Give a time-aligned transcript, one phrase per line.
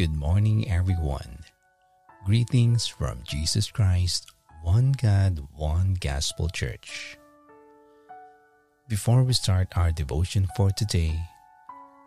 [0.00, 1.44] Good morning, everyone.
[2.24, 7.18] Greetings from Jesus Christ, One God, One Gospel Church.
[8.88, 11.20] Before we start our devotion for today,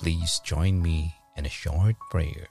[0.00, 2.48] please join me in a short prayer.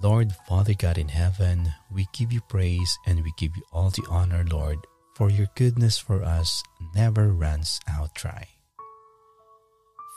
[0.00, 4.06] Lord, Father God in heaven, we give you praise and we give you all the
[4.08, 4.78] honor, Lord,
[5.16, 6.62] for your goodness for us
[6.94, 8.46] never runs out dry.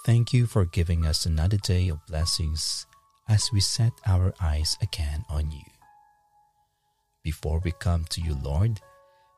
[0.06, 2.86] Thank you for giving us another day of blessings
[3.30, 5.64] as we set our eyes again on you.
[7.24, 8.82] Before we come to you, Lord,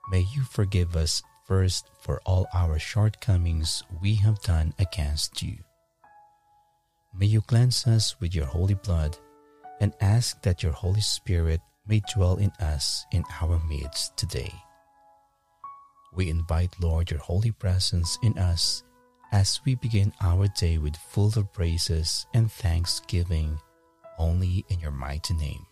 [0.10, 5.58] may you forgive us first for all our shortcomings we have done against you.
[7.16, 9.20] May you cleanse us with your holy blood
[9.80, 14.52] and ask that your Holy Spirit may dwell in us in our midst today.
[16.12, 18.82] We invite, Lord, your holy presence in us
[19.32, 23.60] as we begin our day with full of praises and thanksgiving
[24.18, 25.66] only in your mighty name.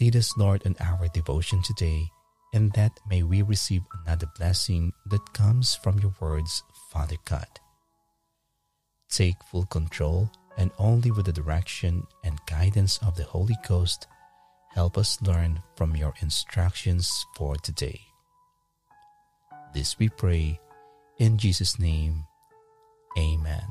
[0.00, 2.10] Lead us, Lord, in our devotion today,
[2.52, 7.46] and that may we receive another blessing that comes from your words, Father God.
[9.10, 14.06] Take full control, and only with the direction and guidance of the Holy Ghost,
[14.74, 18.00] help us learn from your instructions for today.
[19.72, 20.58] This we pray
[21.22, 22.26] in Jesus' name,
[23.16, 23.62] Amen.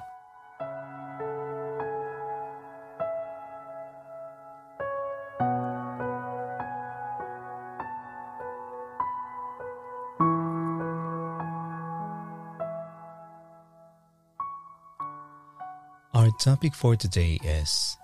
[16.14, 17.98] Our topic for today is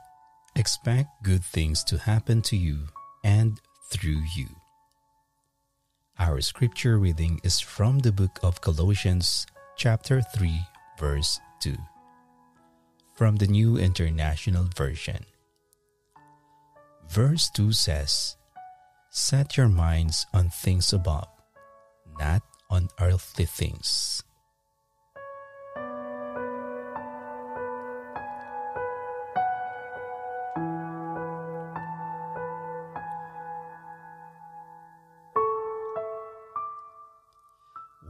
[0.57, 2.87] Expect good things to happen to you
[3.23, 4.56] and through you.
[6.19, 9.45] Our scripture reading is from the book of Colossians,
[9.77, 10.49] chapter 3,
[10.97, 11.77] verse 2,
[13.13, 15.23] from the New International Version.
[17.07, 18.35] Verse 2 says,
[19.11, 21.29] Set your minds on things above,
[22.17, 24.23] not on earthly things.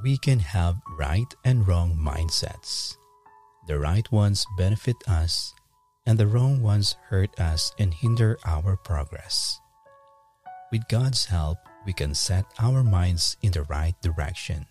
[0.03, 2.95] We can have right and wrong mindsets.
[3.67, 5.53] The right ones benefit us,
[6.05, 9.59] and the wrong ones hurt us and hinder our progress.
[10.71, 14.65] With God's help, we can set our minds in the right direction.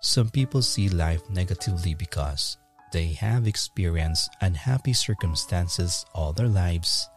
[0.00, 2.56] Some people see life negatively because
[2.92, 7.08] they have experienced unhappy circumstances all their lives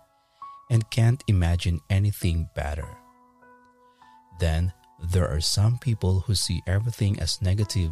[0.69, 2.87] and can't imagine anything better.
[4.39, 7.91] Then there are some people who see everything as negative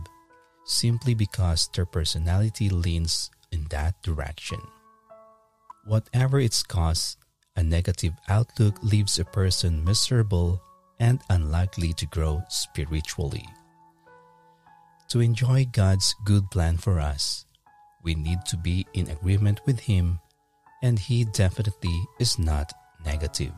[0.65, 4.59] simply because their personality leans in that direction.
[5.85, 7.17] Whatever its cause,
[7.55, 10.61] a negative outlook leaves a person miserable
[10.99, 13.45] and unlikely to grow spiritually.
[15.09, 17.45] To enjoy God's good plan for us,
[18.03, 20.19] we need to be in agreement with Him,
[20.81, 22.71] and He definitely is not
[23.03, 23.51] negative.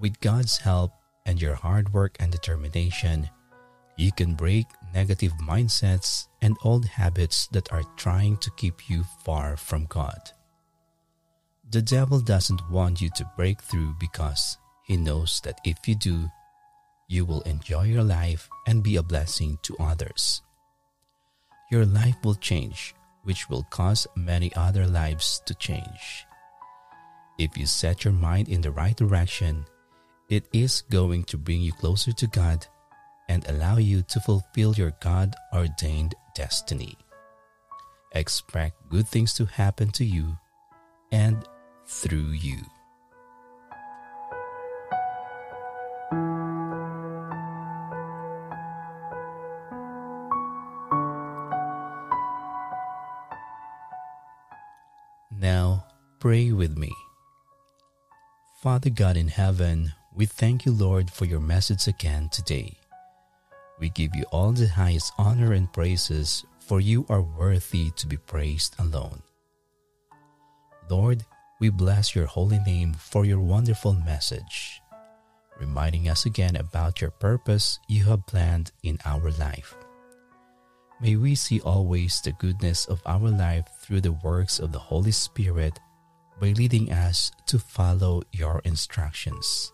[0.00, 0.92] With God's help,
[1.26, 3.28] and your hard work and determination,
[3.98, 9.56] you can break negative mindsets and old habits that are trying to keep you far
[9.56, 10.30] from God.
[11.70, 16.30] The devil doesn't want you to break through because he knows that if you do,
[17.08, 20.42] you will enjoy your life and be a blessing to others.
[21.70, 22.94] Your life will change,
[23.24, 26.24] which will cause many other lives to change.
[27.38, 29.66] If you set your mind in the right direction,
[30.28, 32.66] it is going to bring you closer to God
[33.28, 36.96] and allow you to fulfill your God ordained destiny.
[38.12, 40.36] Expect good things to happen to you
[41.12, 41.46] and
[41.86, 42.58] through you.
[55.38, 55.84] Now,
[56.18, 56.90] pray with me.
[58.62, 62.72] Father God in heaven, we thank you, Lord, for your message again today.
[63.78, 68.16] We give you all the highest honor and praises, for you are worthy to be
[68.16, 69.22] praised alone.
[70.88, 71.22] Lord,
[71.60, 74.80] we bless your holy name for your wonderful message,
[75.60, 79.74] reminding us again about your purpose you have planned in our life.
[80.98, 85.12] May we see always the goodness of our life through the works of the Holy
[85.12, 85.78] Spirit
[86.40, 89.72] by leading us to follow your instructions.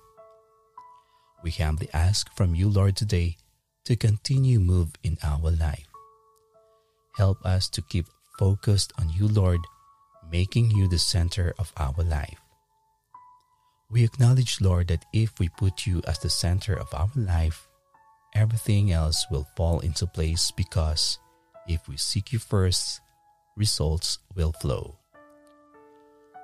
[1.42, 3.36] We humbly ask from you, Lord, today
[3.84, 5.88] to continue move in our life.
[7.16, 8.06] Help us to keep
[8.38, 9.60] focused on you, Lord,
[10.30, 12.38] making you the center of our life.
[13.90, 17.68] We acknowledge, Lord, that if we put you as the center of our life,
[18.34, 21.18] everything else will fall into place because
[21.66, 23.00] if we seek you first,
[23.56, 24.96] results will flow.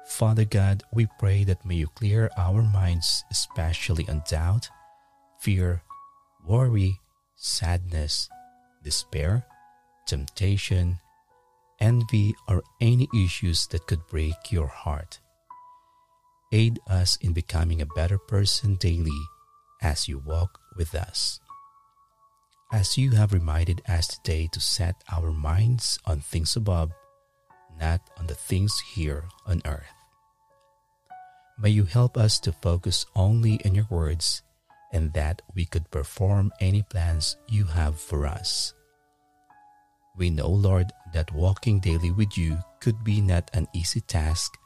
[0.08, 4.68] Father God, we pray that may you clear our minds, especially on doubt,
[5.38, 5.82] fear,
[6.44, 7.00] worry,
[7.36, 8.28] sadness,
[8.82, 9.46] despair,
[10.06, 10.98] temptation,
[11.80, 15.20] envy, or any issues that could break your heart.
[16.50, 19.20] Aid us in becoming a better person daily
[19.82, 21.40] as you walk with us.
[22.72, 26.92] As you have reminded us today to set our minds on things above,
[27.78, 29.86] not on the things here on earth.
[31.58, 34.42] May you help us to focus only in your words
[34.92, 38.74] and that we could perform any plans you have for us.
[40.16, 44.58] We know, Lord, that walking daily with you could be not an easy task,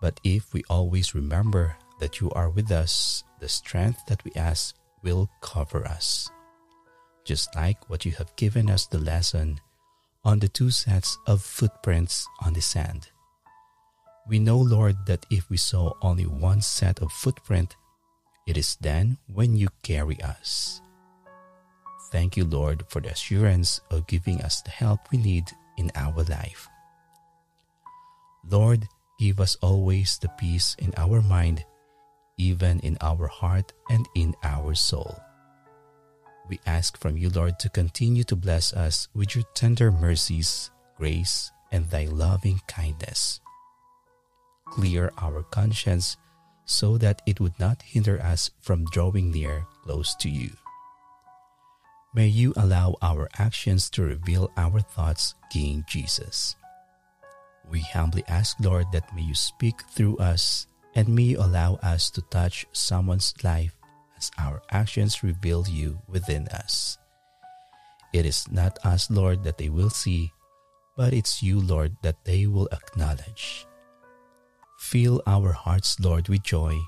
[0.00, 4.74] but if we always remember that you are with us, the strength that we ask
[5.02, 6.30] will cover us.
[7.24, 9.60] Just like what you have given us the lesson
[10.24, 13.08] on the two sets of footprints on the sand.
[14.28, 17.76] We know, Lord, that if we saw only one set of footprint,
[18.46, 20.80] it is then when you carry us.
[22.12, 26.22] Thank you, Lord, for the assurance of giving us the help we need in our
[26.22, 26.68] life.
[28.48, 28.86] Lord,
[29.18, 31.64] give us always the peace in our mind,
[32.36, 35.18] even in our heart and in our soul.
[36.48, 41.50] We ask from you, Lord, to continue to bless us with your tender mercies, grace,
[41.72, 43.40] and thy loving kindness.
[44.66, 46.16] Clear our conscience
[46.64, 50.50] so that it would not hinder us from drawing near close to you.
[52.14, 56.54] May you allow our actions to reveal our thoughts, King Jesus.
[57.68, 62.10] We humbly ask, Lord, that may you speak through us and may you allow us
[62.10, 63.74] to touch someone's life
[64.16, 66.98] as our actions reveal you within us.
[68.12, 70.30] It is not us, Lord, that they will see,
[70.96, 73.66] but it's you, Lord, that they will acknowledge.
[74.84, 76.78] Fill our hearts, Lord, with joy,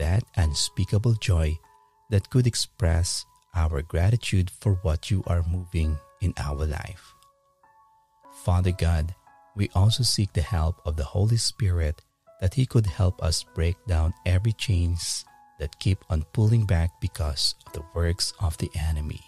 [0.00, 1.56] that unspeakable joy
[2.10, 3.24] that could express
[3.54, 7.14] our gratitude for what you are moving in our life.
[8.42, 9.14] Father God,
[9.54, 12.02] we also seek the help of the Holy Spirit
[12.40, 15.24] that He could help us break down every chains
[15.60, 19.22] that keep on pulling back because of the works of the enemy.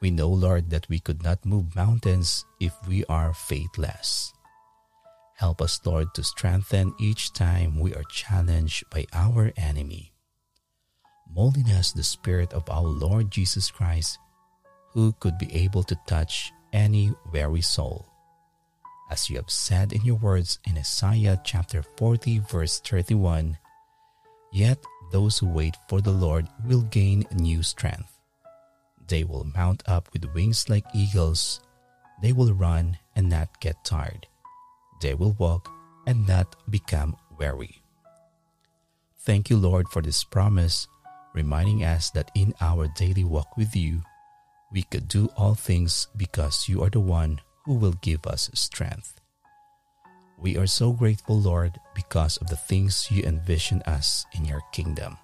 [0.00, 4.32] We know, Lord, that we could not move mountains if we are faithless.
[5.36, 10.12] Help us, Lord, to strengthen each time we are challenged by our enemy.
[11.28, 14.18] Mold in us the Spirit of our Lord Jesus Christ,
[14.92, 18.06] who could be able to touch any weary soul.
[19.10, 23.58] As you have said in your words in Isaiah chapter 40, verse 31,
[24.52, 28.18] Yet those who wait for the Lord will gain new strength.
[29.06, 31.60] They will mount up with wings like eagles.
[32.22, 34.26] They will run and not get tired
[35.00, 35.70] they will walk
[36.06, 37.82] and not become weary.
[39.20, 40.86] Thank you, Lord, for this promise,
[41.34, 44.02] reminding us that in our daily walk with you,
[44.72, 49.20] we could do all things because you are the one who will give us strength.
[50.38, 55.16] We are so grateful, Lord, because of the things you envision us in your kingdom.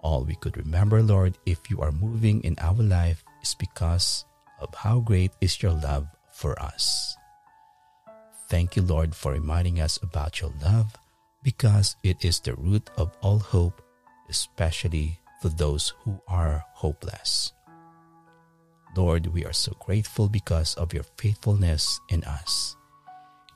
[0.00, 4.24] All we could remember, Lord, if you are moving in our life is because
[4.60, 7.16] of how great is your love for us.
[8.48, 10.96] Thank you, Lord, for reminding us about your love
[11.42, 13.82] because it is the root of all hope,
[14.30, 17.52] especially for those who are hopeless.
[18.96, 22.74] Lord, we are so grateful because of your faithfulness in us.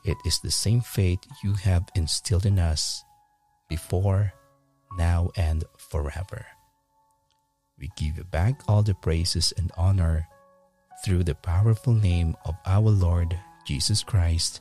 [0.05, 3.03] It is the same faith you have instilled in us
[3.71, 4.35] before,
[4.99, 6.45] now, and forever.
[7.79, 10.29] We give you back all the praises and honor
[11.03, 14.61] through the powerful name of our Lord Jesus Christ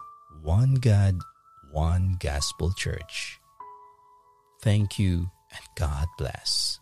[0.43, 1.19] One God,
[1.71, 3.39] One Gospel Church.
[4.63, 6.80] Thank you and God bless.